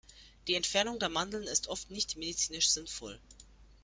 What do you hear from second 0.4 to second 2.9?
Die Entfernung der Mandeln ist oft nicht medizinisch